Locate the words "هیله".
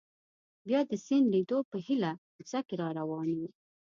1.87-2.11